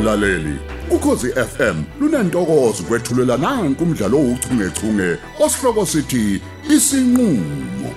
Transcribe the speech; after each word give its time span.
mlaleli. 0.00 0.58
Ukhosi 0.90 1.32
FM 1.32 1.84
lunantokozo 2.00 2.82
kwethulela 2.82 3.36
nanku 3.36 3.84
umdlalo 3.84 4.18
ouchungechunge 4.18 5.18
osihloko 5.40 5.86
sithi 5.86 6.42
isinqulo. 6.74 7.94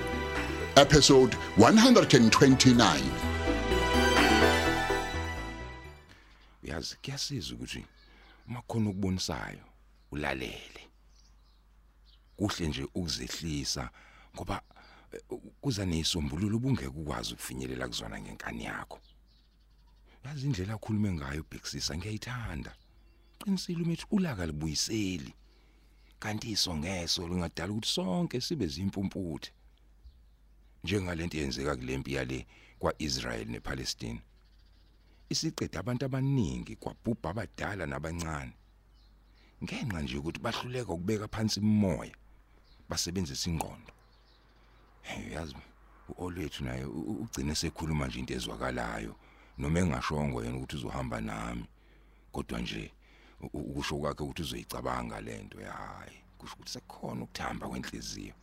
Episode 0.76 1.36
129 1.58 3.00
uyazi 6.62 6.96
kuyasiza 7.02 7.54
ukuthi 7.54 7.84
uma 8.48 8.62
khona 8.62 8.90
ukubonisayo 8.90 9.64
ulalele. 10.12 10.88
Kuhle 12.36 12.68
nje 12.68 12.82
ukuzehlisa 12.94 13.90
ngoba 14.36 14.62
eh, 15.12 15.20
kuza 15.60 15.86
nesombululo 15.86 16.56
ubungeke 16.56 16.86
ukwazi 16.86 17.32
ukufinyelela 17.34 17.88
kuzona 17.88 18.20
ngenkani 18.20 18.64
yakho. 18.64 18.98
Yazi 20.24 20.46
indlela 20.46 20.74
akhulume 20.74 21.12
ngayo 21.12 21.40
ubhekisisa 21.42 21.96
ngiyayithanda. 21.96 22.74
Qinisile 23.38 23.82
umethi 23.82 24.06
ulaka 24.10 24.46
libuyiseli. 24.46 25.34
Kanti 26.18 26.50
isongeso 26.50 27.28
lingadala 27.28 27.72
ukuthi 27.72 27.88
sonke 27.88 28.40
sibe 28.40 28.66
zimpumputhe. 28.66 29.50
Njengalento 30.84 31.36
eyenzeka 31.38 31.76
kulempi 31.76 32.12
yale 32.14 32.46
kwaIsrael 32.78 33.48
nePalestine. 33.48 34.20
Isiqeda 35.28 35.80
abantu 35.80 36.04
abaningi 36.04 36.76
kwabhubha 36.76 37.30
abadala 37.30 37.86
nabancane. 37.86 38.52
Ngenxa 39.62 40.02
nje 40.02 40.16
ukuthi 40.18 40.40
bahluleka 40.40 40.92
ukubeka 40.92 41.28
phansi 41.28 41.60
imimoya 41.60 42.14
basebenzisa 42.88 43.50
ingqondo. 43.50 43.92
Hey 45.02 45.32
yazi 45.32 45.54
uolwethu 46.08 46.64
naye 46.64 46.84
u- 46.84 47.00
u- 47.00 47.22
ugcine 47.22 47.54
sekhuluma 47.54 48.06
nje 48.06 48.18
into 48.18 48.34
ezwakalayo. 48.34 49.16
Noma 49.58 49.78
engashongo 49.80 50.44
yena 50.44 50.56
ukuthi 50.56 50.76
uzohamba 50.76 51.20
nami 51.20 51.64
kodwa 52.32 52.60
nje 52.60 52.92
u- 53.40 53.50
u- 53.52 53.60
ukusho 53.70 53.96
kwakhe 53.98 54.22
ukuthi 54.22 54.42
uzoyicabanga 54.42 55.20
lento 55.20 55.58
hayi 55.58 56.16
kusho 56.38 56.54
ukuthi 56.54 56.70
sekukhona 56.72 57.22
ukuthamba 57.24 57.68
kwenhliziyo. 57.68 58.34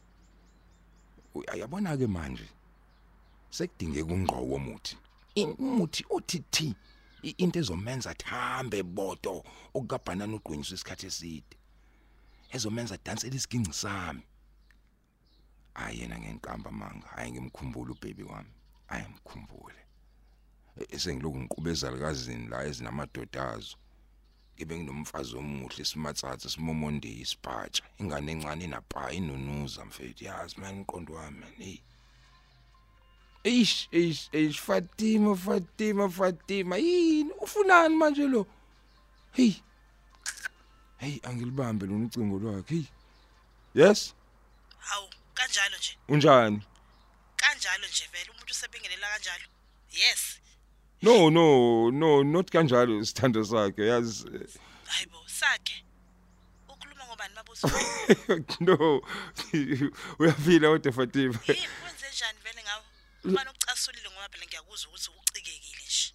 Uy- 1.35 1.59
yabona 1.59 1.97
ke 1.97 2.07
manje 2.07 2.47
sekudingeka 3.49 4.13
ungqo 4.13 4.35
womuthi 4.35 4.97
In- 5.35 5.55
umuthi 5.59 6.05
othi 6.09 6.75
i- 7.23 7.35
into 7.37 7.59
ezomenza 7.59 8.13
thambe 8.13 8.83
bodo 8.83 9.43
okukabhanana 9.73 10.35
uqwinyiswa 10.35 10.75
isikhathi 10.75 11.05
eside 11.07 11.55
ezomenza 12.51 12.97
dansela 13.05 13.35
isiginci 13.35 13.73
sami. 13.73 14.23
Ayena 15.73 16.19
ngenqamba 16.19 16.71
manga 16.71 17.07
hayi 17.07 17.31
ngimkhumbula 17.31 17.91
ubaby 17.91 18.23
wami 18.23 18.51
ayimkhumbule 18.87 19.79
esengiloku 20.89 21.39
ngiqubeza 21.39 21.91
likazini 21.91 22.47
la 22.47 22.65
ezinamadodazo 22.65 23.77
ngibe 24.55 24.77
nginomfazi 24.77 25.35
omuhle 25.37 25.85
simatsatsa 25.85 26.49
simomonde 26.49 27.09
isiphatsha 27.23 27.83
ingane 27.99 28.31
encane 28.31 28.63
inapa 28.65 29.11
inunuza 29.11 29.85
mfethu. 29.85 30.23
Yazi 30.23 30.59
manje 30.59 30.81
iqondo 30.81 31.13
wami 31.13 31.39
man 31.39 31.53
hey. 31.57 31.79
Eish 33.43 33.87
eish 33.91 34.29
eish 34.31 34.59
Fatima 34.59 35.35
Fatima 35.35 36.09
Fatima. 36.09 36.77
Yini? 36.77 37.33
Ufunani 37.41 37.95
manje 37.95 38.27
lo? 38.27 38.47
Hey. 39.31 39.53
Hey 40.97 41.19
angilibambe 41.23 41.85
lona 41.85 42.05
ucingo 42.05 42.39
lwakhe 42.39 42.75
hey. 42.75 42.85
Yes? 43.73 44.13
Hawu, 44.77 45.09
kanjalo 45.33 45.77
nje. 45.77 45.97
unjani? 46.07 46.61
Kanjalo 47.35 47.87
nje 47.87 48.09
vele 48.11 48.29
umuntu 48.29 48.51
usebingelela 48.51 49.07
kanjalo. 49.07 49.45
Yes. 49.91 50.40
No 51.01 51.29
no 51.29 51.89
no 51.89 52.23
not 52.23 52.51
kanjalo 52.51 52.99
isithando 53.01 53.43
sakhe 53.43 53.87
yazi 53.87 54.25
Hayibo, 54.85 55.17
sakhe. 55.27 55.83
Ukhuluma 56.69 57.05
ngobani 57.05 57.33
mabuzo? 57.35 57.67
no 58.61 59.01
uyafila 60.19 60.69
kodwa 60.69 60.91
Fatima 60.91 61.39
Yini 61.47 61.67
kwenze 61.81 62.05
njani 62.13 62.39
vele 62.43 62.61
ngawe? 62.63 62.83
Ubani 63.23 63.49
ukucasulile 63.49 64.09
ngoba 64.09 64.29
phela 64.29 64.45
ngiyakuzwa 64.45 64.89
ukuthi 64.89 65.09
ucikekile 65.21 65.83
nje. 65.85 66.13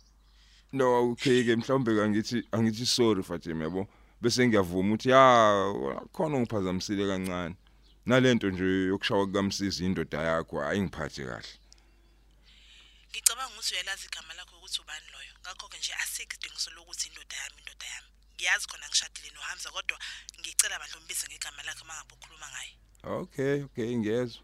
no 0.72 1.10
okay 1.10 1.44
ke 1.44 1.56
mhlawumbe 1.56 1.96
kangithi 1.96 2.48
angithi 2.52 2.86
sorry 2.86 3.22
Fatima 3.22 3.64
yabo 3.64 3.88
bese 4.20 4.48
ngiyavuma 4.48 4.94
ukuthi 4.94 5.10
ya 5.10 5.74
khona 6.12 6.36
ungiphazamisile 6.36 7.06
kancane 7.06 7.56
nalento 8.06 8.50
nje 8.50 8.64
yokushawa 8.64 9.26
kukamsisi 9.26 9.84
indoda 9.84 10.18
yakho 10.22 10.62
ayingiphathe 10.62 11.24
kahle 11.24 11.48
Ngicabanga 13.10 13.52
ukuthi 13.54 13.74
uyalazi 13.74 14.06
igama 14.06 14.35
lakho 15.56 15.64
ukuthi 15.64 15.64
ubani 15.64 15.64
loyo. 15.64 15.64
Ngakho 15.64 15.68
ke 15.68 15.78
nje 15.78 15.94
asikho 15.94 16.34
idingo 16.34 16.58
sokuthi 16.58 17.08
indoda 17.08 17.36
yami 17.36 17.58
indoda 17.58 17.86
yami. 17.86 18.08
Ngiyazi 18.34 18.66
khona 18.68 18.88
ngishadile 18.88 19.30
noHamza 19.34 19.70
kodwa 19.70 19.98
ngicela 20.40 20.78
bandle 20.78 20.98
umbize 20.98 21.26
ngegama 21.26 21.62
lakhe 21.62 21.84
mangabe 21.84 22.14
ukhuluma 22.14 22.48
ngaye. 22.50 22.72
okay 23.04 23.62
okay 23.62 23.96
ngiyezwa 23.96 24.42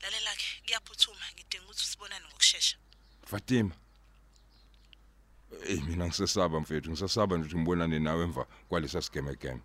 Lalela 0.00 0.30
ke, 0.36 0.62
kuyaphuthuma 0.66 1.26
ngidinga 1.34 1.64
ukuthi 1.64 1.84
sibonane 1.84 2.26
ngokusheshsha. 2.26 2.76
Fatima 3.26 3.74
Eh 5.66 5.82
mina 5.82 6.06
ngisesaba 6.06 6.60
mfethu 6.60 6.90
ngisesaba 6.90 7.36
nje 7.36 7.46
ukuthi 7.46 7.58
ngibonane 7.58 7.98
nawe 7.98 8.24
emva 8.24 8.44
kwalesa 8.68 9.02
sigeme 9.02 9.34
game 9.36 9.62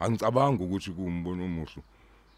angicabanga 0.00 0.64
ukuthi 0.64 0.90
kuwumbono 0.90 1.44
omuhle 1.44 1.82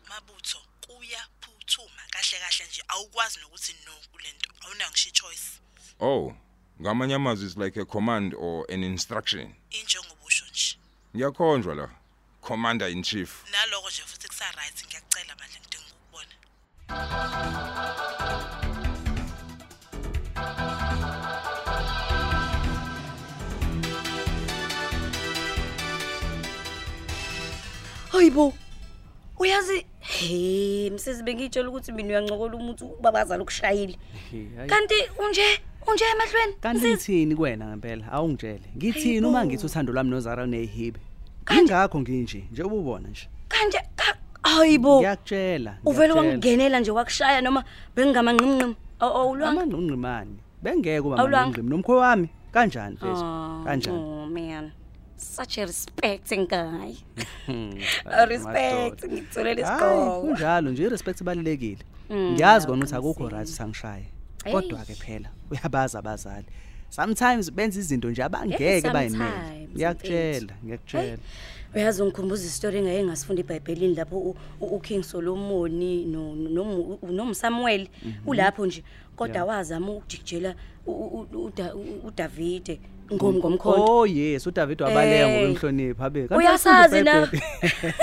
Mabutho 0.08 0.58
kuyaphuthuma 0.80 2.02
kahle 2.10 2.38
kahle 2.38 2.66
nje 2.66 2.82
awukwazi 2.88 3.38
nokuthi 3.40 3.72
no 3.84 3.92
kulento. 4.10 4.50
Awunayo 4.62 4.90
ngisho 4.90 5.10
choice. 5.10 5.60
oh 6.00 6.34
ngamanye 6.80 7.14
amazwi 7.14 7.46
is 7.46 7.56
like 7.56 7.80
a 7.80 7.84
command 7.84 8.34
or 8.34 8.64
an 8.72 8.82
instruction 8.84 9.54
Injengobusho 9.70 10.44
nje. 10.50 10.76
ngiyakhonjwa 11.16 11.74
la 11.74 11.88
commander 12.40 12.88
in 12.88 13.02
chief 13.02 13.44
Naloko 13.52 13.88
nje 13.88 14.02
futhi 14.02 14.28
kusa 14.28 14.44
right 14.44 14.86
ngiyakucela 14.86 15.34
bandle 15.36 15.60
ngidinga 15.60 15.86
ukubona. 15.92 16.34
Hayibo. 28.12 28.54
Uyazi 29.38 29.86
hey 29.98 30.90
msisi 30.90 31.22
bengitshela 31.22 31.68
ukuthi 31.68 31.92
mina 31.92 32.08
uyancokola 32.08 32.56
umuntu 32.56 32.86
ubabazala 32.86 33.42
ukushayile. 33.42 33.98
Kanti 34.66 34.94
unje 35.18 35.60
unje 35.86 36.04
emahlweni. 36.14 36.52
Kanti 36.60 36.88
ngithini 36.88 37.36
kuwena 37.36 37.66
ngempela 37.66 38.12
awungitshele 38.12 38.60
ngithini 38.76 39.26
uma 39.26 39.44
ngithi 39.44 39.66
uthando 39.66 39.92
lwami 39.92 40.10
noZara 40.10 40.44
unehibe 40.44 41.00
ingakho 41.58 42.00
nginje 42.00 42.44
nje 42.52 42.62
ububona 42.62 43.08
nje 43.08 43.28
kanje 43.48 43.78
ka- 43.96 44.16
hayibo. 44.42 44.98
ngiyakutshela 45.00 45.76
Uvele 45.84 46.12
wangingenela 46.12 46.80
nje 46.80 46.90
wakushaya 46.90 47.40
noma 47.40 47.64
bengingamanqinqimi. 47.96 48.76
Oh 49.00 49.30
ulwanga. 49.30 49.62
amangqingqimani 49.62 50.36
bengeke 50.62 51.00
uba 51.00 51.16
mangqingqimi 51.16 51.70
nomkho 51.70 51.96
wami 51.96 52.28
kanjani 52.52 52.94
mfethu 52.96 53.24
kanjani 53.64 53.98
Oh 53.98 54.26
man. 54.26 54.72
Such 55.16 55.58
a 55.58 55.66
respecting 55.66 56.46
guy. 56.54 56.94
Hmm, 57.46 57.72
A 58.06 58.24
respect 58.26 59.04
ngitholele 59.04 59.62
Hayi, 59.62 59.76
isikole. 59.76 60.20
kunjalo 60.20 60.70
nje 60.70 60.82
irespect 60.82 61.20
ibalekile 61.20 61.84
Mm, 62.10 62.32
ngiyazi 62.32 62.66
kona 62.66 62.78
ukuthi 62.78 62.94
akukho 62.94 63.28
right 63.28 63.46
sangishaye. 63.48 64.06
Kodwa 64.44 64.84
ke 64.84 64.94
phela 64.94 65.28
uyabaza 65.50 65.98
abazali. 65.98 66.46
Sometimes 66.90 67.50
benza 67.52 67.80
izinto 67.80 68.10
nje 68.10 68.22
abangeke 68.22 68.80
sometimes, 68.80 68.92
bayimele 68.92 69.68
ngiyakutshela. 69.74 70.52
Hey, 70.54 70.64
ngiyakutshela 70.64 71.18
uyazi 71.74 72.02
ungikhumbuza 72.02 72.46
istory 72.46 72.78
engeke 72.78 73.04
ngasifunda 73.04 73.40
eBhayibhelini 73.40 73.94
lapho 73.94 74.18
u- 74.18 74.36
u- 74.60 74.66
uKing 74.66 75.02
Solomon 75.02 75.70
no 76.12 76.34
no 76.34 76.98
no 77.10 77.34
Samuel 77.34 77.88
ulapho 78.26 78.66
nje. 78.66 78.82
Kodwa 79.16 79.36
Yeah. 79.36 79.48
wazama 79.48 79.92
ukujikijela 79.92 80.54
u- 80.86 80.92
u- 80.92 81.26
u- 81.32 81.46
uDa- 81.50 81.74
u- 81.74 82.06
uDavide 82.08 82.80
ngom 83.12 83.36
ngomkhonto. 83.36 83.84
Oh 83.84 84.06
yes 84.06 84.46
uDavid 84.46 84.80
wabaleka 84.82 85.26
Hey. 85.26 85.40
ngokumhlonipha 85.48 86.02
habe 86.02 86.28
Kanti 86.28 86.34
uyasazi 86.44 86.94
uyafunda 86.94 87.12
na? 87.20 87.26
iBhayibheli? 87.26 87.94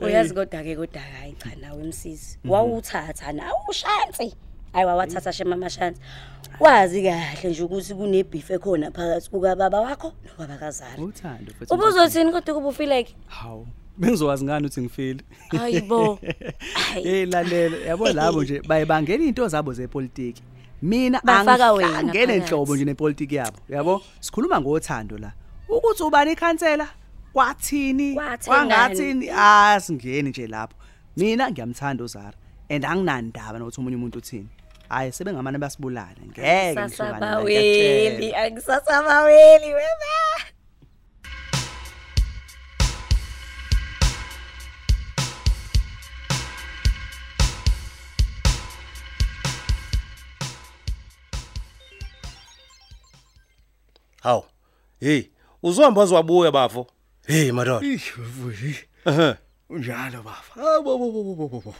uyazi 0.00 0.34
kodwa 0.34 0.62
ke 0.62 0.76
kodwa 0.76 1.02
hayi 1.02 1.32
cha 1.32 1.50
nawe 1.60 1.84
msisi 1.84 2.38
wawuthatha 2.44 3.32
nawe 3.32 3.58
ushansi. 3.68 4.34
Hayi 4.72 4.86
wawathatha 4.86 5.32
shema 5.32 5.54
amashansi 5.54 6.00
wazi 6.60 7.02
kahle 7.02 7.50
nje 7.50 7.62
ukuthi 7.62 7.94
kunebeef 7.94 8.50
ekhona 8.50 8.90
phakathi 8.90 9.30
kukababa 9.30 9.80
wakho 9.80 10.12
nobaba 10.24 10.56
kazara 10.58 11.02
uthando 11.02 11.52
futhi 11.52 11.74
ubuzothini 11.74 12.32
kodwa 12.32 12.54
kuba 12.54 12.68
ufeel 12.68 12.90
like 12.92 13.16
hawu 13.26 13.66
bengizowazi 13.98 14.44
ngani 14.44 14.66
ukuthi 14.66 14.80
ngifile? 14.80 15.20
Hayibo 15.48 16.18
Hayi. 16.74 17.04
hey 17.08 17.26
lalela. 17.26 17.76
Yabo 17.76 18.08
labo 18.08 18.42
nje 18.42 18.62
bayibangela 18.68 19.24
into 19.24 19.48
zabo 19.48 19.72
zepolitiki. 19.72 20.42
Mina 20.82 21.20
Bafaka 21.24 21.72
wena 21.72 21.98
angene 21.98 22.26
phakathi. 22.26 22.32
enhlobo 22.32 22.76
nje 22.76 22.84
nepolitiki 22.84 23.34
yabo 23.34 23.58
yabo? 23.68 24.02
Sikhuluma 24.20 24.60
ngothando 24.60 25.18
la. 25.18 25.32
Ukuthi 25.68 26.02
ubani 26.02 26.32
ikhansela? 26.32 26.88
Kwathini? 27.32 28.14
Kwathengani? 28.14 28.72
wangathini 28.72 29.30
asingeni 29.30 30.28
nje 30.30 30.46
lapho. 30.46 30.76
Mina 31.16 31.50
ngiyamthanda 31.50 32.04
uZara 32.04 32.34
and 32.70 32.84
anginandaba 32.84 33.58
nokuthi 33.58 33.80
umunye 33.80 33.96
umuntu 33.96 34.18
uthini. 34.18 34.48
Hayi 34.92 35.10
sebengamane 35.16 35.58
basibulala 35.64 36.20
ngeke 36.28 36.40
ngihlukane 36.40 36.72
naye, 36.72 36.88
Sasabaweli, 36.88 38.12
ngiyakutshela. 38.16 38.42
angisasabaweli 38.44 39.70
wena. 39.78 40.12
Hawu. 54.22 54.44
Hey, 55.00 55.30
uzohamba 55.62 56.02
uzwabuya 56.02 56.50
bafo. 56.50 56.86
Hey 57.26 57.52
madoda. 57.52 57.86
Ifuthi. 57.86 58.76
Ehhe. 59.06 59.34
Unjalo 59.70 60.22
baba. 60.22 60.42
Hawo 60.54 60.82
bo 60.82 60.98
bo 60.98 61.34
bo 61.36 61.48
bo 61.48 61.60
bo. 61.60 61.74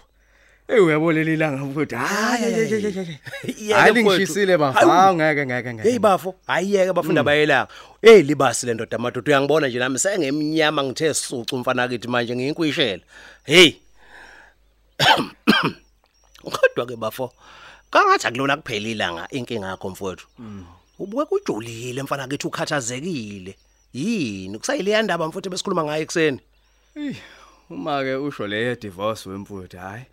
Hey 0.68 0.78
uyabolela 0.80 1.30
ilanga 1.30 1.64
mfowethu. 1.64 1.96
Hayi 1.96 2.42
hayi 2.42 2.54
hayi 2.70 2.92
hayi. 2.92 3.18
Yeke 3.44 3.72
Hayi 3.74 3.92
mfowethu. 3.92 4.10
ngishisile 4.20 4.52
Hawu. 4.56 4.74
baba. 4.74 5.14
Ngeke 5.14 5.46
ngeke 5.46 5.74
ngeke. 5.74 5.88
Hey 5.90 5.98
bafo, 5.98 6.34
ayiyeke 6.46 6.92
bafunda 6.92 7.22
bayelanga. 7.22 7.68
Hey 8.02 8.22
libasi 8.22 8.66
le 8.66 8.74
ndoda 8.74 8.98
madoda 8.98 9.30
uyangibona 9.30 9.68
nje 9.68 9.78
nami 9.78 9.98
sengemnyama 9.98 10.82
ngithe 10.84 11.14
sucu 11.14 11.56
umfana 11.56 11.88
kithi 11.88 12.08
manje 12.08 12.36
ngiyinkuyishela. 12.36 13.02
Hey. 13.44 13.72
Kodwa 16.42 16.86
ke 16.86 16.96
bafo, 16.96 17.32
kangathi 17.90 18.26
akulona 18.26 18.56
kuphela 18.56 18.88
ilanga 18.88 19.28
inkinga 19.30 19.66
yakho 19.66 19.90
mfowethu. 19.90 20.26
Ubuke 20.98 21.24
kujulile 21.24 22.02
mfana 22.02 22.28
kithi 22.28 22.46
ukhathazekile. 22.46 23.56
Yini 23.92 24.58
kusayile 24.58 24.90
yandaba 24.90 25.28
mfowethu 25.28 25.50
besikhuluma 25.50 25.84
ngayo 25.84 26.02
ekseni. 26.02 26.40
Uma 27.70 28.02
ke 28.04 28.14
usho 28.16 28.46
le 28.46 28.76
divorce 28.76 29.28
wemfowethu 29.28 29.76
hayi. 29.78 30.04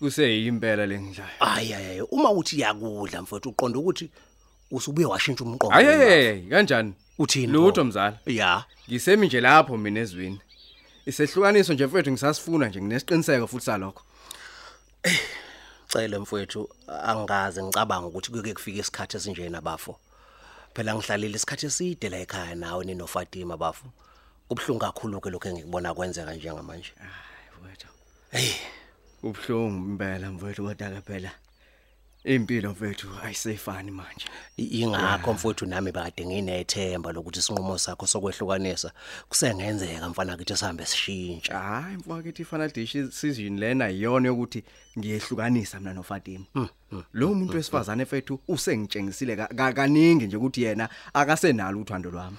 Kuseyimpela 0.00 0.86
lengidlayo. 0.86 1.30
Hayi 1.38 1.72
hayi 1.72 2.00
uma 2.00 2.30
uthi 2.30 2.60
yakudla 2.60 3.22
mfowethu 3.22 3.48
uqonda 3.48 3.78
ukuthi 3.78 4.10
usubuye 4.70 5.06
washintsha 5.06 5.44
umqondo. 5.44 5.74
Hayi 5.74 5.86
hey 5.86 6.48
kanjani? 6.48 6.94
Uthini? 7.18 7.52
Lutho 7.52 7.84
mzala. 7.84 8.18
Ya. 8.26 8.64
Ngisemi 8.88 9.26
nje 9.26 9.40
lapho 9.40 9.76
mina 9.76 10.00
ezwini. 10.00 10.40
Isehlukaniso 11.06 11.74
nje 11.74 11.86
mfowethu 11.86 12.10
ngisasifuna 12.10 12.68
nje 12.68 12.80
nginesiqiniseko 12.80 13.46
futhi 13.46 13.64
salokho. 13.64 14.02
Cele 15.88 16.18
mfowethu 16.18 16.68
angaze 17.04 17.62
ngicabanga 17.62 18.06
ukuthi 18.06 18.30
kuke 18.30 18.54
kufike 18.54 18.78
isikhathi 18.78 19.16
esinjena 19.16 19.60
bafo. 19.60 19.98
Phela 20.74 20.94
ngihlalile 20.94 21.36
isikhathi 21.36 21.66
eside 21.66 22.08
la 22.08 22.18
ekhaya 22.18 22.54
nawe 22.54 22.84
nino 22.84 23.06
Fatima 23.06 23.56
bafo. 23.56 23.86
Kubhlungu 24.48 24.80
kakhulu 24.80 25.20
ke 25.20 25.30
lokho 25.30 25.48
engikubona 25.48 25.94
kwenzeka 25.94 26.34
njengamanje. 26.34 26.92
Mfowethu. 27.52 27.86
Hey, 28.30 28.52
Ubhlungu 29.22 29.90
impela 29.90 30.30
mfowethu 30.32 30.62
kodwa 30.64 30.90
ke 30.90 31.00
phela 31.00 31.30
impilo 32.24 32.70
mfowethu 32.70 33.08
ayisefani 33.24 33.90
manje. 33.90 34.26
ingakho 34.56 35.32
mfowethu 35.32 35.66
nami 35.66 35.92
bade 35.92 36.26
nginethemba 36.26 37.12
lokuthi 37.12 37.38
isinqumo 37.38 37.78
sakho 37.78 38.06
sokwehlukanisa 38.06 38.92
kusengenzeka 39.28 40.08
mfana 40.08 40.36
kithi 40.36 40.56
sihambe 40.56 40.86
sishintsha. 40.86 41.58
Hayi 41.58 41.96
mfowethu 41.96 42.42
i-final 42.42 42.72
decision 42.72 43.58
lena 43.58 43.90
iyona 43.90 44.28
yokuthi 44.28 44.64
ngiyehlukanisa 44.98 45.80
mina 45.80 45.94
noFatima. 45.94 46.44
Lo 47.12 47.34
muntu 47.34 47.56
wesifazane 47.56 48.02
mfethu 48.04 48.40
usengitshengisile 48.48 49.36
ka- 49.36 49.46
ka- 49.46 49.72
kaningi 49.72 50.26
nje 50.26 50.36
ukuthi 50.36 50.62
yena 50.62 50.88
akasenalo 51.14 51.80
uthando 51.80 52.10
lwami. 52.10 52.36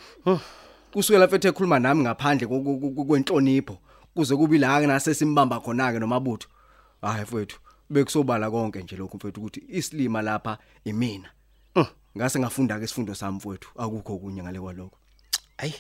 Kusukela 0.94 1.28
mfethu 1.28 1.48
ekhuluma 1.48 1.80
nami 1.80 2.02
ngaphandle 2.04 2.48
kwenhlonipho 2.48 3.78
kuze 4.14 4.36
kube 4.36 4.58
la 4.58 4.80
nase 4.88 5.14
simbamba 5.14 5.60
khona 5.60 5.92
ke 5.94 6.00
nomabutho. 6.00 6.48
Hayi 7.02 7.24
mfethu 7.24 7.60
bekusobala 7.90 8.52
konke 8.52 8.84
nje 8.84 8.96
lokhu 8.96 9.18
mfethu 9.18 9.40
ukuthi 9.42 9.64
isilima 9.68 10.22
lapha 10.22 10.58
imina. 10.86 11.30
Ngase 12.18 12.40
ngafunda 12.40 12.80
ke 12.80 12.86
isifundo 12.86 13.16
sami 13.16 13.38
mfethu 13.38 13.70
akukho 13.78 14.18
kunye 14.18 14.44
ngale 14.44 14.60
kwalokho. 14.60 14.98
Ayi. 15.58 15.74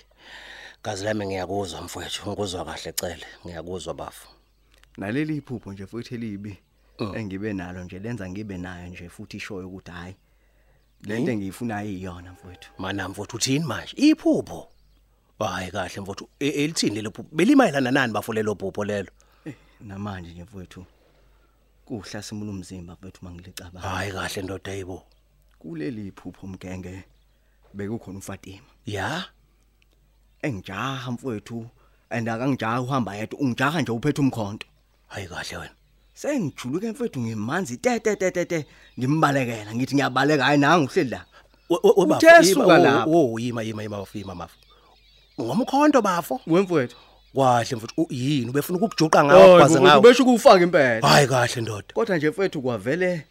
Gazi 0.83 1.05
lami 1.05 1.25
ngiyakuzwa 1.25 1.81
mfowethu, 1.81 2.29
ngikuzwa 2.29 2.65
kahle 2.65 2.91
cele, 2.93 3.25
ngiyakuzwa 3.45 3.93
bafo. 3.93 4.27
naleli 4.97 5.37
iphupho 5.37 5.73
nje 5.73 5.85
futhi 5.87 6.15
elibi 6.15 6.57
engibe 7.15 7.53
nalo 7.53 7.83
nje 7.83 7.99
lenza 7.99 8.29
ngibe 8.29 8.57
nayo 8.57 8.87
nje 8.87 9.09
futhi 9.09 9.37
ishoyo 9.37 9.67
ukuthi 9.67 9.91
hayi 9.91 10.15
lento 11.03 11.31
engiyifunayo 11.31 11.89
iyona 11.89 12.31
mfowethu 12.33 12.69
Mana 12.77 13.09
mfowethu 13.09 13.35
uthini 13.37 13.65
manje? 13.65 13.93
Iphupho. 13.97 14.67
Hayi 15.39 15.71
kahle 15.71 16.01
mfowethu, 16.01 16.29
E- 16.39 16.47
elithini 16.49 16.95
lelo 16.95 17.11
phupho? 17.11 17.29
Belimayelana 17.35 17.91
nani 17.91 18.13
bafo 18.13 18.33
lelo 18.33 18.55
phupho 18.55 18.83
lelo? 18.85 19.09
namanje 19.81 20.31
nje 20.31 20.43
mfowethu 20.43 20.85
kuhlasimula 22.01 22.51
umzimba 22.51 22.93
mfowethu 22.93 23.25
mangilicabanga 23.25 23.87
Hayi 23.89 24.11
kahle 24.11 24.41
ndoda 24.41 24.71
yibo. 24.73 25.03
kuleli 25.59 26.07
iphupho 26.07 26.47
mgenge 26.47 27.03
bekukhona 27.73 28.19
uFatima 28.19 28.67
Ya? 28.85 29.25
engijaha 30.41 31.11
mfowethu 31.11 31.67
and 32.09 32.29
akangijaha 32.29 32.81
uhamba 32.81 33.15
yedwa 33.15 33.39
ungijaha 33.39 33.81
nje 33.81 33.91
uphethe 33.91 34.21
umkhonto 34.21 34.67
Hayi 35.07 35.27
kahle 35.27 35.57
wena. 35.57 35.75
sengijuluke 36.13 36.91
mfowethu 36.91 37.19
ngimanzi 37.21 37.77
te 37.77 37.99
te 37.99 38.15
te 38.15 38.31
te 38.31 38.45
te 38.45 38.65
ngimbalekela 38.99 39.75
ngithi 39.75 39.95
ngiyabaleka 39.95 40.43
hayi 40.43 40.57
nanga 40.57 40.85
uhleli 40.85 41.09
la 41.09 41.25
Uthe 41.69 42.43
suka 42.43 42.77
lapha. 42.77 43.05
Oh, 43.07 43.39
yima 43.39 43.61
yima 43.63 43.83
yima 43.83 43.97
bafima 43.97 44.35
mafu. 44.35 44.57
Ngomkhonto 45.41 46.01
bafo. 46.01 46.41
wemfowethu 46.47 46.97
Kahle 47.35 47.75
mfowethu, 47.75 48.01
u- 48.01 48.07
yini 48.13 48.49
ubefuna 48.49 48.77
ukukujuqa 48.79 49.23
ngawo 49.23 49.57
kwaze 49.57 49.81
ngawo? 49.81 50.01
besho 50.01 50.23
ukufaka 50.23 50.63
impela 50.63 51.07
Hayi 51.07 51.27
kahle 51.27 51.61
ndoda. 51.61 51.93
Kodwa 51.93 52.17
nje 52.17 52.29
mfethu 52.29 52.61
kwavele 52.61 53.25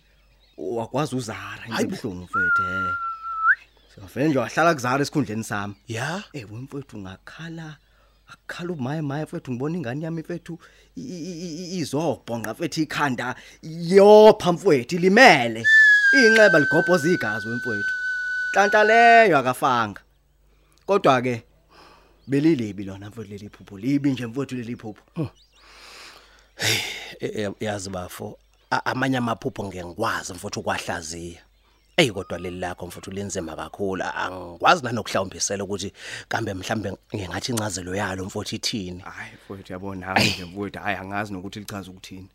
wakwazi 0.59 1.17
uzara 1.17 1.63
Hayi 1.69 1.87
bo. 1.87 1.95
ibhlungu 1.97 2.23
mfethu 2.25 2.63
eh. 2.63 2.95
Singavele 3.95 4.29
nje 4.29 4.39
wahlala 4.39 4.75
kuzara 4.75 5.03
esikhundleni 5.03 5.45
sami. 5.45 5.75
Ya? 5.89 6.23
Eh 6.33 6.53
wemfethu 6.53 6.99
ngakhala 6.99 7.77
akukhala 8.33 8.73
umaye 8.73 9.03
maye 9.03 9.25
mfethu 9.25 9.53
ngibona 9.53 9.77
ingane 9.77 10.05
yami 10.05 10.21
mfethu 10.21 10.59
izobhonqa 10.97 12.53
mfethu 12.53 12.81
ikhanda 12.81 13.35
yopha 13.63 14.53
mfethu 14.53 14.99
limele. 14.99 15.65
Inxeba 16.13 16.59
ligobhoza 16.59 17.09
igazi 17.09 17.49
wemfethu. 17.49 17.93
Hlanhla 18.53 18.85
leyo 18.85 19.39
akafanga. 19.39 20.01
Kodwa 20.87 21.23
ke 21.23 21.43
belilibi 22.27 22.85
lona 22.85 23.09
mfethu 23.11 23.31
leli 23.31 23.49
phupho 23.49 23.79
libi 23.79 24.11
nje 24.13 24.27
mfethu 24.27 24.55
leli 24.55 24.77
phupho. 24.77 25.31
E- 27.21 27.43
e- 27.43 27.53
yazi 27.61 27.91
bafo 27.91 28.39
amanye 28.71 29.17
amaphupho 29.17 29.65
ngiyangikwazi 29.65 30.33
mfowethu 30.33 30.61
ukwahlaziya 30.61 31.41
Ey 31.97 32.11
kodwa 32.11 32.39
leli 32.39 32.59
lakho 32.59 32.87
mfowethu 32.87 33.11
linzima 33.11 33.57
kakhulu 33.57 34.05
angikwazi 34.15 34.85
nanokuhlawumbisela 34.85 35.65
ukuthi 35.65 35.93
kambe 36.29 36.55
mhlambe 36.55 36.93
ngingathi 37.17 37.53
incazelo 37.53 37.95
yalo 37.95 38.25
mfowethu 38.25 38.57
ithini 38.57 39.01
Hayi 39.01 39.33
mfowethu 39.35 39.73
yabona 39.73 40.15
nje 40.15 40.45
mfowethu 40.45 40.79
hayi 40.79 40.97
angazi 40.97 41.33
nokuthi 41.33 41.59
lichaza 41.61 41.91
ukuthini. 41.91 42.29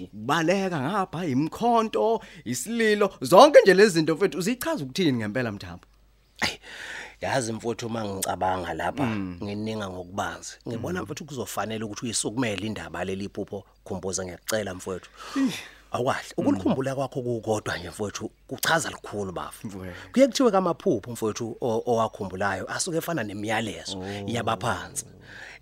Ukubaleka 0.00 0.80
ngapha 0.80 1.26
imkhonto, 1.26 2.22
isililo, 2.44 3.14
zonke 3.20 3.60
nje 3.62 3.74
lezi 3.74 3.90
zinto 3.94 4.14
mfowethu 4.14 4.38
uzichaza 4.38 4.84
ukuthini 4.84 5.12
ngempela 5.12 5.52
mthambo. 5.52 5.84
Ey 7.22 7.28
yazi 7.28 7.52
mfowethu 7.52 7.86
uma 7.86 8.04
ngicabanga 8.04 8.74
lapha 8.74 9.06
ngininga 9.42 9.88
ngokubanzi. 9.90 10.52
Ngibona 10.68 11.02
mfowethu 11.02 11.24
kuzofanele 11.24 11.84
ukuthi 11.84 12.04
uyisukumele 12.04 12.66
indaba 12.66 13.04
leli 13.04 13.28
phupho 13.28 13.64
khumbuza 13.84 14.24
ngiyakucela 14.24 14.74
mfowethu. 14.74 15.10
Awukahle 15.92 16.34
ukulikhumbula 16.36 16.94
kwakho 16.94 17.22
kukodwa 17.22 17.78
nje 17.78 17.88
mfowethu 17.90 18.30
kuchaza 18.46 18.88
likhulu 18.90 19.32
bafu. 19.32 19.66
Mfowethu. 19.66 20.10
kuye 20.12 20.26
kuthiwe 20.26 20.50
kamaphupho 20.50 21.10
mfowethu 21.12 21.56
o- 21.60 21.82
owakhumbulayo 21.86 22.70
asuke 22.72 22.96
efana 22.98 23.22
nemiyalezo 23.24 24.04
yabaphansi 24.26 25.06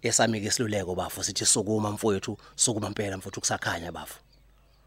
esamike 0.02 0.46
isiluleko 0.46 0.94
bafu 0.94 1.24
sithi 1.24 1.46
sukuma 1.46 1.90
mfowethu 1.90 2.38
sukuma 2.56 2.86
impela 2.88 3.16
mfowethu 3.16 3.40
kusakhanya 3.40 3.92
bafu. 3.92 4.18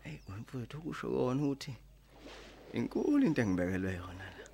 Hey 0.03 0.17
mfowethu 0.41 0.81
kusho 0.81 1.07
kona 1.09 1.43
ukuthi 1.43 1.73
inkulu 2.73 3.25
into 3.25 3.41
engibekelwe 3.41 3.93
yona 3.93 4.23
la. 4.23 4.45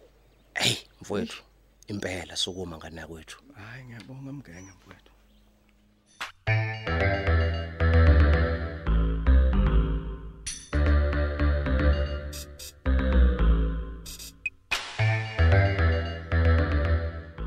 hey 0.54 0.76
mfowethu. 1.02 1.44
Impela 1.92 2.34
sukuma 2.44 2.76
ngana 2.78 3.04
kwethu 3.10 3.38
Hayi 3.60 3.82
ngiyabonga 3.86 4.32
mgenge 4.38 4.72
mfowethu. 4.78 5.12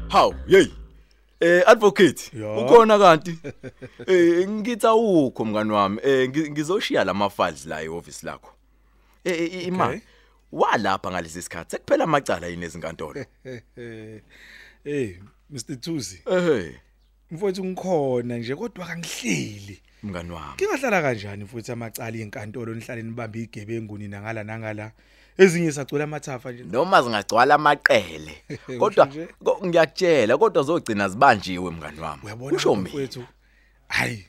Haw, 0.08 0.32
hey. 0.48 0.66
Eh 1.40 1.62
advocate, 1.66 2.30
ukhona 2.56 2.98
kanti? 2.98 3.38
Eh 4.06 4.48
ngithi 4.48 4.86
awukho 4.86 5.44
mngani 5.44 5.72
wami. 5.72 5.98
Eh 6.02 6.28
ngi- 6.30 6.50
ngizoshiya 6.50 7.04
lama 7.04 7.30
files 7.30 7.66
la 7.66 7.82
eoffice 7.82 8.26
lakho. 8.26 8.50
Eh 9.24 9.40
eh, 9.40 9.66
ima. 9.66 10.00
Walapha 10.52 11.10
ngalesi 11.10 11.42
sikhathi 11.42 11.70
sekuphela 11.70 12.04
amacala 12.04 12.46
yini 12.46 12.64
ezinkantolo. 12.64 13.24
Hey 14.84 15.14
Mr 15.50 15.80
Thusi 15.80 16.22
Eh. 16.30 16.74
mfowethu 17.30 17.64
ngikhona 17.64 18.38
nje 18.38 18.56
kodwa 18.56 18.86
kangihleli. 18.86 19.82
Mngani 20.02 20.30
wami. 20.30 20.56
Kingahlala 20.56 21.02
kanjani 21.02 21.44
mfowethu 21.44 21.72
amacala 21.72 22.16
enkantolo 22.18 22.74
nihlale 22.74 23.02
nibambe 23.02 23.38
igebengu 23.42 23.98
nina 23.98 24.20
ngala 24.20 24.44
nangala? 24.44 24.92
Ezinye 25.38 25.72
sacwela 25.72 26.04
amathafa 26.04 26.52
nje. 26.52 26.64
Noma 26.64 27.02
zingagcwala 27.02 27.54
amaqele. 27.54 28.42
Kodwa 28.78 29.08
ko- 29.44 29.60
ngiyakutshela 29.66 30.38
kodwa 30.38 30.62
zogcina 30.62 31.08
zibanjiwe 31.08 31.70
mngani 31.70 32.00
wami. 32.00 32.22
Usho 32.52 32.74
mina 32.76 32.88
mfowethu? 32.88 33.24
hayi 33.88 34.26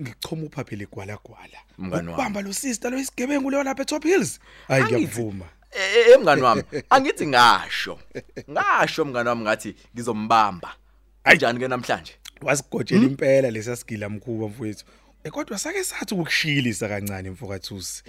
ngichoma 0.00 0.42
uphaphela 0.46 0.82
igwala 0.82 1.18
gwala 1.24 1.58
Mngani 1.78 1.94
wami. 1.96 2.08
ukubamba 2.12 2.40
lo 2.42 2.52
sister 2.52 2.90
lo 2.90 2.98
isigebengu 2.98 3.50
leyo 3.50 3.62
lapha 3.62 3.82
eTop 3.82 4.04
Hills. 4.04 4.40
Hayi 4.68 4.82
Angithi- 4.82 4.96
ngiyakuvuma 4.96 5.44
Eh 5.72 6.06
eh, 6.10 6.20
mngani 6.20 6.42
wami 6.42 6.62
angithi 6.90 7.26
ngasho 7.26 7.98
ngasho 8.50 9.04
mngani 9.04 9.28
wami 9.28 9.42
ngathi 9.42 9.74
ngizombamba. 9.94 10.74
Kanjani 11.24 11.58
ke 11.58 11.68
namhlanje? 11.68 12.12
Wasigojela 12.42 13.02
impela 13.06 13.50
lesiyasigila 13.50 14.08
mkhuba 14.08 14.48
mfowethu. 14.48 14.84
Eh, 15.24 15.32
kodwa 15.32 15.58
sake 15.58 15.84
sathi 15.84 16.14
ukukushilisa 16.14 16.88
kancane 16.88 17.30
mfokathusi 17.30 18.02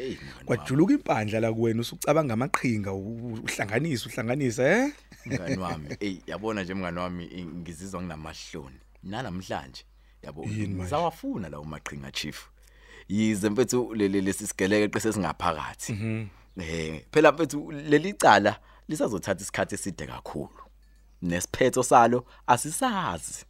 kwajuluka 0.45 0.93
impandla 0.93 1.39
la 1.39 1.53
kuwena 1.53 1.81
usucabanga 1.81 2.33
amaqhinga 2.33 2.93
uhlanganisa 2.93 4.09
uhlanganisa 4.09 4.63
eh? 4.77 4.91
Mngani 5.25 5.57
wami 5.57 5.87
ey 5.99 6.17
yabona 6.27 6.63
nje 6.63 6.73
mngani 6.73 6.99
wami 6.99 7.23
eh, 7.35 7.45
ngizizwa 7.45 8.01
nginamahloni. 8.01 8.79
Nanamhlanje 9.03 9.83
yabo 10.23 10.45
ngizawafuna 10.47 11.49
lawo 11.49 11.63
maqhinga 11.63 12.11
chief. 12.11 12.49
Yize 13.09 13.49
mfethu 13.49 13.93
leli 13.95 14.21
lesisigeleke 14.21 14.87
qese 14.87 15.13
singaphakathi 15.13 15.93
Mhm. 15.93 16.27
eh 16.57 17.01
phela 17.11 17.31
mfethu 17.31 17.71
leli 17.71 18.13
cala 18.13 18.59
lisazothatha 18.87 19.41
isikhathi 19.41 19.75
eside 19.75 20.05
kakhulu. 20.07 20.61
Nesiphetho 21.21 21.83
salo 21.83 22.25
asisazi. 22.47 23.45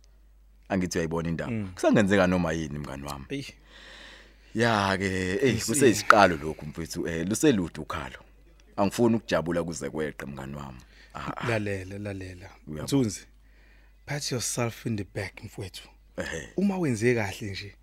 Angithi 0.69 0.97
uyayibona 0.97 1.29
indaba? 1.29 1.51
Mm. 1.51 1.71
kusangenzeka 1.75 2.27
noma 2.27 2.51
yini 2.53 2.79
mngani 2.79 3.03
wami? 3.03 3.45
Ya 4.55 4.97
ke 4.97 5.39
ey 5.41 5.57
kuseyisiqalo 5.59 6.35
lokhu 6.37 6.65
mfethu. 6.65 7.07
Eh 7.07 7.27
luselude 7.27 7.81
ukhalo. 7.81 8.19
Angifuni 8.77 9.15
ukujabula 9.15 9.63
kuze 9.63 9.89
kweqe 9.89 10.25
mngani 10.25 10.55
wami. 10.55 10.79
Ah, 11.13 11.31
ah, 11.37 11.49
lalela 11.49 11.97
lalela. 11.99 12.49
Mthunzi 12.67 13.27
pat 14.05 14.31
yourself 14.31 14.85
in 14.85 14.95
the 14.97 15.03
back 15.15 15.43
mfowethu 15.43 15.83
ehe 15.83 15.91
uma 16.57 16.77
wenze 16.77 17.15
kahle 17.15 17.51
nje 17.51 17.75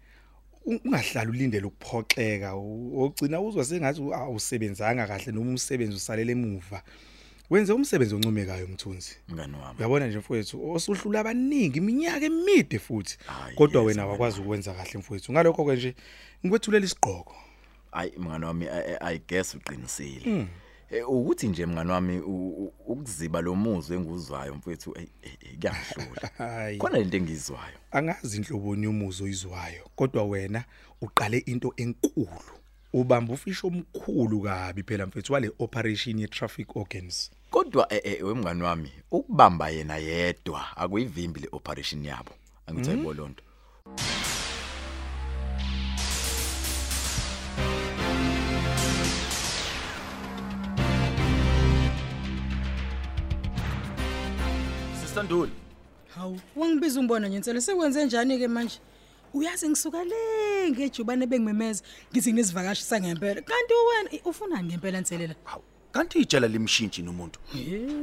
ungahlali 0.67 1.31
ulindele 1.31 1.67
ukuphoxeka 1.67 2.53
ogcina 2.55 3.41
uzwa 3.41 3.65
sengathi 3.65 4.01
awusebenzanga 4.13 5.07
kahle 5.07 5.33
noma 5.33 5.51
umsebenzi 5.51 5.97
usalele 5.97 6.33
emuva. 6.33 6.83
Wenze 7.51 7.73
umsebenzi 7.73 8.15
oncomekayo 8.15 8.67
mthunzi. 8.67 9.17
Mngani 9.29 9.57
wami. 9.57 9.79
Uyabona 9.79 10.07
nje 10.07 10.19
mfowethu 10.19 10.71
osuhlula 10.71 11.21
abaningi 11.21 11.79
iminyaka 11.79 12.27
emide 12.27 12.79
futhi. 12.79 13.19
Hayi, 13.27 13.57
kodwa 13.57 13.83
wena 13.83 14.07
wakwazi 14.07 14.41
ukwenza 14.41 14.75
kahle 14.75 14.99
mfowethu. 14.99 15.33
Ngalokho 15.33 15.65
ke 15.65 15.73
nje 15.77 15.95
ngikwethulela 16.45 16.87
isiqhoko 16.87 17.37
Ay 17.93 18.11
mngani 18.19 18.45
wami 18.45 18.67
I, 19.01 19.19
guess 19.19 19.55
uqinisile. 19.55 20.41
Eh 20.41 20.47
ukuthi 21.09 21.49
nje 21.49 21.67
mngani 21.67 21.91
wami 21.91 22.19
u- 22.19 22.49
u- 22.65 22.73
ukuziba 22.87 23.41
lo 23.41 23.55
muzwe 23.55 23.97
enguzwayo 23.97 24.55
mfethu 24.55 24.95
ey 24.99 25.07
ey, 25.23 25.33
ey, 25.41 25.57
kuyangihlula. 25.57 26.31
hayi 26.39 26.79
Khona 26.79 26.99
lento 26.99 27.17
engizwayo. 27.17 27.79
angazi 27.91 28.37
inhloboni 28.37 28.85
yomuzo 28.85 29.25
oyizwayo 29.25 29.83
kodwa 29.97 30.25
wena 30.25 30.65
uqale 31.01 31.39
into 31.39 31.73
enkulu 31.77 32.29
ubamba 32.93 33.35
ufisho 33.35 33.67
omkhulu 33.67 34.41
kabi 34.41 34.83
phela 34.83 35.07
mfethu 35.07 35.33
wale 35.33 35.51
operation 35.59 36.19
ye 36.19 36.27
traffic 36.29 36.77
organs 36.77 37.31
Kodwa 37.51 37.93
eh, 37.93 38.01
eh 38.05 38.27
wemngani 38.27 38.63
wami 38.63 38.93
ukubamba 39.11 39.69
yena 39.71 39.97
yedwa 39.97 40.77
akuyivimbi 40.77 41.41
le 41.41 41.49
operation 41.53 42.05
yabo. 42.05 42.31
Angithi 42.67 42.91
ayibo 42.91 43.13
lonto. 43.15 43.43
Sisanduli. 55.19 55.53
Hawu, 56.15 56.41
wangibiza 56.57 57.01
umbona 57.01 57.29
nje 57.29 57.39
nsele 57.39 57.61
sekwenze 57.61 58.05
njani 58.05 58.39
ke 58.39 58.49
manje? 58.49 58.79
Uyazi 59.35 59.69
ngisuka 59.69 60.05
le 60.05 60.71
ngejubane 60.71 61.27
bengimemeza 61.27 61.83
ngithi 62.13 62.33
ngisivakashi 62.33 62.83
sangempela. 62.83 63.43
Kanti 63.43 63.75
wena 63.89 64.25
ufunani 64.25 64.69
ngempela 64.69 65.01
nselela? 65.01 65.35
Hawu. 65.45 65.63
Kanti 65.93 66.19
ijala 66.19 66.49
limshintshi 66.49 67.03
nomuntu. 67.03 67.41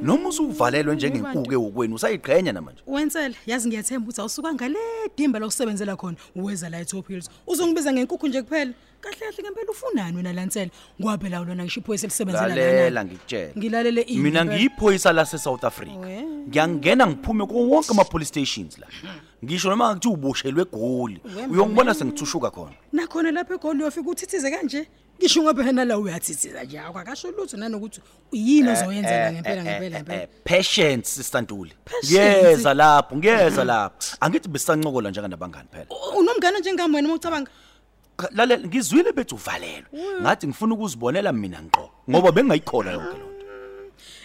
Noma 0.02 0.30
usuvalelwe 0.30 0.96
njengenkuke 0.96 1.56
wokwenu 1.56 1.96
usayiqhenya 1.96 2.52
namanje. 2.54 2.82
Wensele, 2.88 3.36
yazi 3.46 3.68
ngiyathemba 3.68 4.04
ukuthi 4.04 4.22
awusuka 4.22 4.54
ngale 4.54 4.80
dimba 5.18 5.40
lokusebenzela 5.40 5.96
khona 5.96 6.18
uweza 6.36 6.70
la 6.70 6.80
eTop 6.80 7.08
Hills. 7.08 7.30
Uzongibiza 7.48 7.94
ngenkukhu 7.94 8.28
nje 8.28 8.42
kuphela. 8.42 8.74
Kahle 9.06 9.20
kahle 9.32 9.44
ngempela 9.44 9.72
ufunani 9.72 10.18
wena 10.18 10.34
lansele? 10.34 10.72
Ngoba 11.02 11.18
phela 11.18 11.40
lona 11.40 11.64
ngisho 11.64 11.80
iphoyisa 11.80 12.08
elisebenzela 12.08 12.48
Lalela 12.48 13.06
ngikutshela. 13.06 13.52
Ngilalele 13.58 14.02
ini. 14.02 14.22
Mina 14.22 14.46
ngempela. 14.46 14.58
ngiyiphoyisa 14.58 15.14
lase 15.14 15.38
South 15.38 15.64
Africa. 15.64 15.98
We. 16.00 16.22
Ngiyangena 16.50 17.08
ngiphume 17.08 17.46
kuwo 17.46 17.70
wonke 17.70 17.92
ama 17.92 18.04
police 18.04 18.28
stations 18.30 18.78
la. 18.78 18.88
Ngisho 19.44 19.70
noma 19.70 19.86
ngakuthi 19.90 20.08
uboshelwe 20.08 20.62
egoli, 20.62 21.20
We, 21.24 21.32
uyongibona 21.48 21.74
mama. 21.76 21.94
sengithushuka 21.94 22.52
khona. 22.52 22.74
nakhona 22.94 23.32
lapha 23.32 23.54
egoli 23.56 23.82
uyofika 23.82 24.10
uthithize 24.10 24.52
kanje 24.52 24.88
ngisho 25.20 25.42
ngoba 25.44 25.64
phela 25.64 25.86
la 25.86 25.98
uyathithiza 26.00 26.64
nje 26.64 26.80
akakasho 26.80 27.32
lutho 27.32 27.58
nanokuthi 27.58 28.02
yini 28.32 28.70
ozoyenzela 28.70 29.32
ngempela 29.32 29.64
ngempela 29.64 30.00
ngempela 30.00 30.28
Patience 30.44 31.08
sister 31.10 31.42
Ntuli. 31.42 31.72
Patience. 31.86 32.42
Ngiyeza 32.42 32.74
lapho, 32.74 33.16
ngiyeza 33.16 33.64
lapho. 33.64 33.96
Angithi 34.20 34.50
besancokola 34.50 35.10
njenganabangani 35.10 35.68
phela. 35.72 35.86
U- 35.90 36.20
unomngane 36.20 36.60
njengami 36.60 36.96
wena 36.96 37.08
mawucabanga 37.08 37.52
Cha, 37.52 37.52
lalela 38.32 38.68
ngizwile 38.68 39.12
bethi 39.12 39.36
uvalelwe. 39.36 39.88
Ngathi 40.22 40.48
ngifuna 40.48 40.74
ukuzibonela 40.76 41.32
mina 41.34 41.62
ngqo 41.62 41.90
ngoba 42.10 42.32
bengayikhola 42.32 42.92
yonke 42.92 43.18
lonto. 43.18 43.46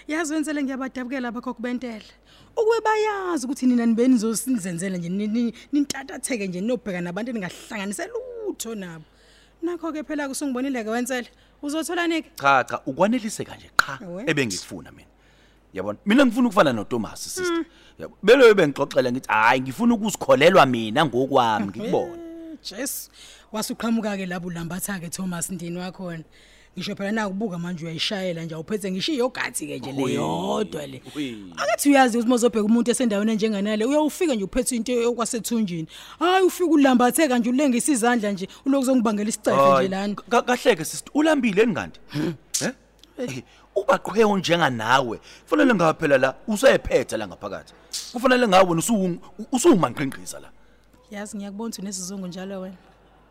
yazi 0.09 0.35
wenzele 0.35 0.63
ngiyabadabukela 0.63 1.21
lapha 1.21 1.41
khokho 1.41 1.63
bentela 1.63 2.03
ukube 2.57 2.81
bayazi 2.85 3.47
ukuthi 3.47 3.67
nina 3.67 3.87
nibeni 3.87 4.15
nizosenzela 4.15 4.97
nje 4.99 5.09
ni- 5.09 5.27
ni- 5.27 5.55
nintatatheke 5.73 6.47
nje 6.49 6.61
nobheka 6.61 7.01
nabantu 7.01 7.33
ningahlanganise 7.33 8.09
lutho 8.11 8.75
nabo 8.75 9.05
nakho 9.63 9.93
ke 9.93 10.03
phela 10.03 10.29
kusungibonile 10.29 10.85
ke 10.85 10.91
wenzele 10.91 11.29
uzotholani 11.63 12.23
ke 12.23 12.31
Cha 12.37 12.65
cha, 12.65 12.81
ukwaneliseka 12.87 13.57
nje 13.57 13.71
qha 13.77 13.99
Ewe. 14.03 14.25
ebengikufuna 14.27 14.91
mina. 14.93 15.09
Yabona? 15.75 15.99
Mina 16.07 16.27
ngifuna 16.27 16.49
ukufana 16.49 16.73
noThomas 16.73 17.21
sister. 17.35 17.65
Yabo. 17.99 18.17
Belo 18.23 18.55
bengixoxela 18.55 19.13
ngithi 19.13 19.29
hayi 19.29 19.61
ngifuna 19.61 19.95
ukuzikholelwa 19.95 20.67
mina 20.67 21.05
ngokwami 21.07 21.67
ngikubona. 21.67 22.19
Jesu 22.63 23.11
wasuqhamuka 23.52 24.16
ke 24.16 24.26
labo 24.26 24.49
ulambatha 24.49 24.99
ke 25.00 25.09
Thomas 25.11 25.50
Ndini 25.50 25.78
wakhona 25.78 26.23
ngisho 26.76 26.95
phela 26.97 27.12
nakubuka 27.12 27.59
manje 27.59 27.85
uyayishayela 27.85 28.45
nje 28.45 28.54
awuphethe 28.54 28.90
ngisho 28.90 29.12
iyogathi 29.12 29.66
ke 29.66 29.78
nje 29.78 29.92
leyodwa 29.92 30.87
le 30.87 31.02
akathi 31.57 31.88
uyazi 31.90 32.19
ukuthi 32.19 32.28
mozobheka 32.30 32.64
umuntu 32.64 32.90
esendaweni 32.90 33.33
enjenganale 33.33 33.85
uyawufika 33.85 34.35
nje 34.35 34.45
uphethe 34.45 34.76
into 34.76 34.92
yokwasethunjini 34.92 35.88
hayi 36.19 36.45
ufika 36.47 36.71
ulambatheka 36.71 37.38
nje 37.38 37.50
ulengisa 37.50 37.92
izandla 37.92 38.33
nje 38.33 38.49
ulokuzongibangela 38.66 39.28
isicefe 39.28 39.57
nje 39.78 39.88
lana 39.88 40.14
Ka- 40.14 40.42
Kahleke 40.42 40.85
sister, 40.85 41.11
ulambile 41.14 41.62
enganti? 41.62 42.00
Eh? 42.62 42.73
Eh, 43.19 43.42
Ubaqhweyo 43.76 44.37
njenganawe. 44.38 45.21
Kufanele 45.45 45.75
ngaphela 45.75 46.19
la 46.19 46.35
usephethe 46.49 47.16
la 47.16 47.26
ngaphakathi. 47.28 47.73
Kufanele 48.12 48.49
ngawe 48.49 48.71
usu 48.78 49.19
usumanqinqisa 49.52 50.40
la. 50.40 50.50
yazi 51.11 51.37
ngiyakubona 51.37 51.69
ukuthi 51.69 51.83
nesizungu 51.83 52.26
njalo 52.26 52.61
wena 52.61 52.76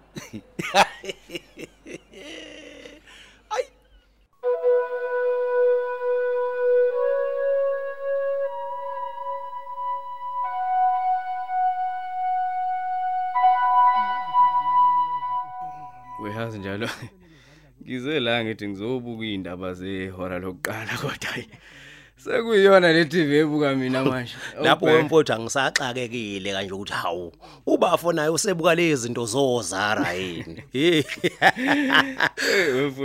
Uyazi 16.19 16.59
njalo. 16.59 16.89
Ngize 17.83 18.19
la 18.19 18.43
ngithi 18.43 18.67
ngizobuka 18.67 19.25
indaba 19.25 19.73
zehora 19.73 20.39
lokuqala 20.39 20.93
kodwa 21.01 21.29
hayi. 21.33 21.47
Sekuyiyona 22.23 22.91
le 22.93 23.05
TV 23.05 23.39
ebuka 23.39 23.75
mina 23.75 24.03
manje. 24.03 24.35
lapho 24.63 24.85
wemfowethu 24.85 25.33
angisaxakekile 25.33 26.51
kanje 26.53 26.73
ukuthi 26.73 26.93
hawu 26.93 27.31
ubafo 27.65 28.13
naye 28.13 28.29
usebuka 28.29 28.75
lezi 28.75 29.01
zinto 29.01 29.25
zozara 29.25 30.13
yini 30.13 30.63
Eh. 30.73 31.05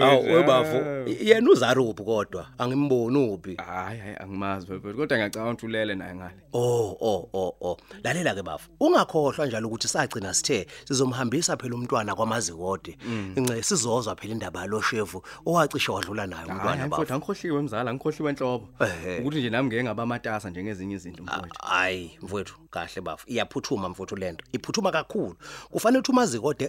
hawu 0.00 0.24
webafo 0.24 0.76
yena 1.22 1.50
uzara 1.50 1.80
uphi 1.82 2.02
kodwa 2.04 2.46
angimboni 2.58 3.18
uphi 3.34 3.54
Hayi 3.56 3.98
hayi 4.00 4.16
angimazi 4.20 4.66
phela 4.66 4.80
kodwa 4.94 5.16
ngiyacabanga 5.16 5.50
ukuthi 5.52 5.66
ulele 5.66 5.94
naye 5.94 6.14
ngale. 6.14 6.34
Oh 6.52 6.96
oh 7.00 7.28
oh 7.32 7.54
oh 7.60 7.76
lalela 8.04 8.34
ke 8.34 8.42
bafo 8.42 8.68
ungakhohlwa 8.80 9.46
njalo 9.46 9.68
ukuthi 9.68 9.88
sagcina 9.88 10.34
sithe 10.34 10.66
sizomhambisa 10.88 11.56
phela 11.56 11.74
umntwana 11.74 12.14
kwamazikode 12.14 12.96
ince 13.36 13.62
sizozwa 13.62 14.16
phela 14.16 14.32
indaba 14.32 14.60
yalo 14.60 14.82
shefu 14.82 15.22
owacishe 15.46 15.92
wadlula 15.92 16.26
nayo 16.26 16.46
Hayi 16.46 16.50
umntwana 16.52 16.86
mfowethu 16.86 17.00
bafo 17.00 17.14
angikhohliwe 17.14 17.62
mzala 17.62 17.90
angikhohliwe 17.90 18.30
enhlobo. 18.30 18.68
Ehhe. 18.80 19.03
Ukuthi 19.20 19.38
nje 19.38 19.50
nami 19.50 19.68
ngeke 19.68 19.84
ngaba 19.84 20.06
matasa 20.06 20.50
njengezinye 20.50 20.94
izinto 20.94 21.22
mfowethu. 21.22 21.56
hayi 21.62 22.18
mfowethu 22.22 22.54
kahle 22.70 23.00
bafu 23.02 23.30
iyaphuthuma 23.30 23.88
mfowethu 23.88 24.16
lento 24.16 24.44
iphuthuma 24.52 24.92
kakhulu. 24.92 25.36
Kufanele 25.70 25.98
ukuthi 25.98 26.12
umazi 26.12 26.40
kodwa 26.40 26.68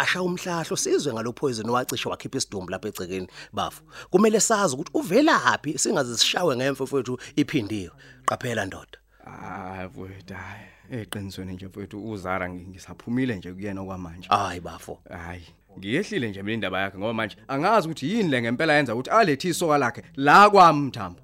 asha 0.00 0.22
umhlahlo 0.22 0.76
sizwe 0.76 1.12
ngalophoyizini 1.12 1.70
owacishe 1.70 2.08
wakhipha 2.08 2.38
isidumbu 2.38 2.70
lapha 2.70 2.88
egcekeni 2.88 3.28
bafu 3.52 3.82
kumele 4.10 4.40
sazi 4.40 4.74
ukuthi 4.74 4.90
uvelaphi 4.94 5.78
singaze 5.78 6.16
sishawe 6.16 6.56
ngemfe 6.56 6.82
mfowethu 6.84 7.18
iphindiwe. 7.36 7.90
Qaphela 8.26 8.64
ndoda. 8.64 8.98
Hayi 9.24 9.88
mfowethu 9.88 10.34
hayi. 10.34 11.00
Eqinisweni 11.02 11.52
nje 11.52 11.66
mfowethu 11.66 12.10
uzara 12.10 12.48
ngi- 12.48 12.68
ngisaphumile 12.68 13.36
nje 13.36 13.52
kuyena 13.52 13.80
okwamanje. 13.80 14.28
Hayi 14.28 14.60
bafo. 14.60 15.00
Hayi 15.10 15.44
ngiyehlile 15.78 16.28
nje 16.30 16.42
mina 16.42 16.54
indaba 16.54 16.80
yakhe 16.80 16.98
ngoba 16.98 17.12
manje 17.14 17.36
angazi 17.48 17.86
ukuthi 17.88 18.12
yini 18.14 18.28
le 18.28 18.42
ngempela 18.42 18.74
yenza 18.74 18.94
ukuthi 18.94 19.10
alethe 19.10 19.48
isoka 19.48 19.78
lakhe 19.78 20.02
la 20.16 20.50
kwami 20.50 20.80
mthambo 20.86 21.20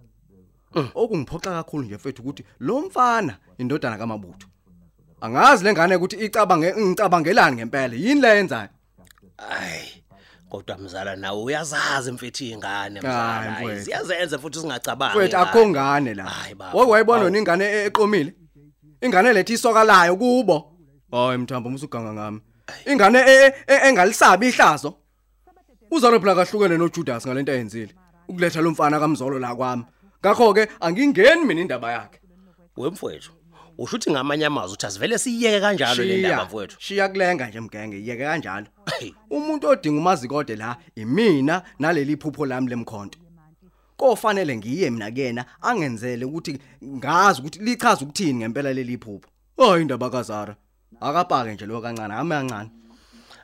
okungiphoxa 0.94 1.50
kakhulu 1.50 1.84
nje 1.84 1.94
mfethu 1.96 2.22
ukuthi 2.22 2.44
lo 2.60 2.80
mfana 2.80 3.36
indodana 3.58 3.98
kaMabutho 3.98 4.46
angazi 5.20 5.64
lengane 5.64 5.96
ukuthi 5.96 6.16
icabange 6.16 6.74
ngicabangelani 6.76 7.56
ngempela 7.56 7.94
yini 7.94 8.20
le 8.20 8.36
yenzayo? 8.36 8.68
Hayi 9.36 10.04
kodwa 10.50 10.78
mzala 10.78 11.16
nawe 11.16 11.42
uyazazi 11.42 12.12
mfethu 12.12 12.44
ingane 12.44 13.00
Hayi, 13.00 13.08
mzala. 13.08 13.50
Mfowethu. 13.50 13.66
hayi, 13.72 13.84
siyazenza 13.84 14.38
futhi 14.38 14.58
singacabangi 14.58 15.18
mfethu 15.18 15.36
ingane. 15.36 15.50
akho 15.50 15.68
ngane 15.68 16.14
la. 16.14 16.24
Hayi, 16.24 16.54
baba. 16.54 16.78
wake 16.78 16.90
wayibona 16.90 17.22
Awu. 17.26 17.36
ingane 17.36 17.64
e- 17.64 17.84
eqomile? 17.86 18.34
Ingane 19.00 19.32
lethe 19.32 19.52
isoka 19.52 19.84
layo 19.84 20.16
kubo? 20.16 20.72
Hayi 21.12 21.38
mthambo 21.38 21.68
umsuganga 21.68 22.12
ngami. 22.12 22.40
Ingane 22.86 23.18
e- 23.18 23.46
e- 23.46 23.54
e- 23.66 23.88
engalisabi 23.88 24.48
ihlazo? 24.48 24.94
Uzalo 25.90 26.20
phela 26.20 26.34
kahlukene 26.34 26.76
noJudas 26.78 27.26
ngalento 27.26 27.52
ayenzile? 27.52 27.94
Ukuletha 28.28 28.60
lo 28.60 28.70
mfana 28.70 29.00
kamzolo 29.00 29.38
la 29.38 29.54
kwami. 29.54 29.84
Ngakho 30.20 30.54
ke 30.54 30.68
angingeni 30.80 31.44
mina 31.44 31.60
indaba 31.60 31.92
yakhe. 31.92 32.20
Wemfowethu 32.76 33.32
usho 33.78 33.96
ukuthi 33.96 34.10
ngamanye 34.10 34.46
amazwi 34.46 34.74
ukuthi 34.74 34.86
asivele 34.86 35.18
siyiyeke 35.18 35.60
kanjalo 35.60 36.04
le 36.04 36.18
ndaba 36.18 36.44
mfowethu. 36.44 36.76
shiya 36.80 37.08
kulenga 37.08 37.46
nje 37.46 37.60
mgenge 37.60 37.96
yeke 37.96 38.24
kanjalo. 38.24 38.66
Umuntu 39.30 39.68
odinga 39.68 40.00
umazikode 40.00 40.56
la 40.56 40.76
imina 40.96 41.62
naleli 41.78 42.16
phupho 42.16 42.46
lami 42.46 42.68
lemkhonto. 42.70 43.18
Kofanele 43.96 44.56
ngiye 44.56 44.90
mina 44.90 45.10
kuyena 45.10 45.44
angenzele 45.62 46.24
ukuthi 46.24 46.58
ngazi 46.84 47.40
ukuthi 47.40 47.58
lichaza 47.58 48.04
ukuthini 48.04 48.34
ngempela 48.34 48.72
leli 48.72 48.98
phupho. 48.98 49.28
Hayi 49.56 49.82
indaba 49.82 50.10
kazara 50.10 50.56
akapake 51.00 51.54
nje 51.54 51.66
lo 51.66 51.80
kancane 51.80 52.14
ame 52.14 52.34
kancane. 52.34 52.70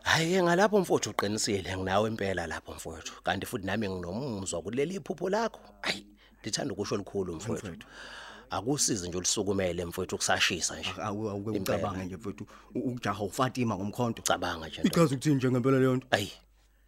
Hayi 0.02 0.42
ngalapho 0.42 0.80
mfowethu 0.80 1.10
uqinisile 1.10 1.76
nginawe 1.76 2.08
impela 2.08 2.46
lapho 2.46 2.72
mfowethu. 2.72 3.12
Kanti 3.22 3.46
futhi 3.46 3.66
nami 3.66 3.88
nginomuzwa 3.88 4.62
kuleli 4.62 4.94
iphupho 4.94 5.28
lakho. 5.28 5.60
Ayi 5.82 6.06
ndithanda 6.46 6.72
ukusho 6.74 6.94
olukhulu 6.94 7.34
mfowethu. 7.36 7.86
akusize 8.50 9.08
nje 9.08 9.18
ulisukumele 9.18 9.84
mfowethu 9.84 10.16
kusashisa 10.16 10.78
nje. 10.80 10.90
Awuke 11.02 11.50
ucabange 11.50 12.04
nje 12.04 12.16
mfethu 12.16 12.46
u- 12.74 12.78
ukujaha 12.78 13.22
uFatima 13.24 13.74
ngomkhonto. 13.76 14.22
Cabanga 14.22 14.68
nje 14.68 14.80
ichaza 14.84 15.04
ukuthini 15.14 15.34
nje 15.34 15.50
ngempela 15.50 15.78
leyo 15.78 15.96
nto? 15.96 16.06
Ayi. 16.10 16.32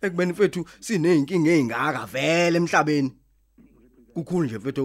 Ekubeni 0.03 0.33
mfethu 0.33 0.65
sineyinkinga 0.81 1.51
ezingaka 1.51 2.07
vele 2.07 2.57
emhlabeni. 2.57 3.11
Kukhulu 4.15 4.45
nje 4.47 4.59
mfethu 4.59 4.83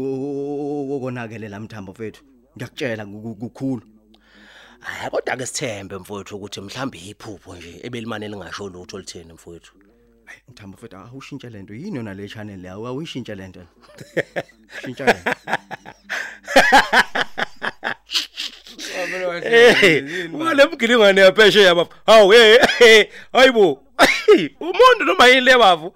okonakele 0.95 1.49
lamthambo 1.49 1.91
mfethu. 1.91 2.23
Ngiyakutshela 2.57 3.05
ku- 3.05 3.35
kukhulu. 3.35 3.81
Hayi 4.79 5.09
kodwa 5.11 5.37
ke 5.37 5.45
sithembe 5.45 5.97
mfowethu 5.97 6.35
ukuthi 6.35 6.61
mhlambe 6.61 6.97
iphupho 6.97 7.55
nje 7.55 7.79
ebelimane 7.83 8.27
lingasho 8.27 8.69
lutho 8.69 8.97
litheni 8.99 9.33
mfowethu. 9.33 9.73
Mthambo 10.49 10.77
mfethu 10.77 10.97
awushintshe 10.97 11.49
lento 11.49 11.73
yini 11.73 11.97
yona 11.97 12.13
le 12.13 12.27
channel 12.27 12.59
le? 12.61 12.69
Awuyishintshe 12.69 13.35
lento 13.35 13.61
shintsha 14.81 15.05
lento 15.05 15.31
wale 20.33 20.65
mgilingwane 20.71 21.21
yapheshe 21.21 21.61
yaba 21.61 21.87
hawu 22.05 22.31
hey 22.31 23.03
hayibo. 23.33 23.83
Umuntu 24.59 25.03
noma 25.05 25.27
yini 25.27 25.41
le 25.41 25.57
bavu? 25.57 25.95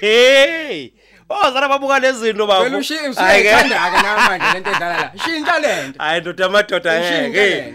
Hey 0.00 0.92
ozara 1.28 1.68
babuka 1.68 1.98
lezinto 1.98 2.46
bavu. 2.46 2.64
Vele 2.64 2.76
ushi- 2.76 3.08
usuyayithanda-ke 3.10 4.02
nawe 4.02 4.20
manje 4.28 4.46
lento 4.54 4.70
edlala 4.70 4.96
la. 5.00 5.12
Shintsha 5.24 5.58
lento. 5.58 5.98
hayi 6.02 6.20
ndoda 6.20 6.46
amadoda 6.46 7.00
Ushintshe 7.00 7.74